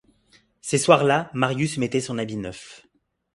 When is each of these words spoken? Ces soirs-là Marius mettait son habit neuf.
Ces 0.61 0.79
soirs-là 0.79 1.29
Marius 1.35 1.77
mettait 1.77 2.01
son 2.01 2.17
habit 2.17 2.35
neuf. 2.37 2.87